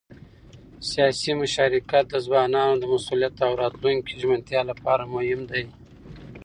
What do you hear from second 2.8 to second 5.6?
مسؤلیت او راتلونکي د ژمنتیا لپاره مهم